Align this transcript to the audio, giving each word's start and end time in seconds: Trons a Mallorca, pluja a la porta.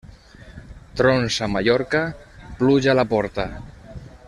Trons 1.01 1.37
a 1.47 1.49
Mallorca, 1.57 2.01
pluja 2.63 2.93
a 2.95 2.97
la 3.01 3.07
porta. 3.15 3.47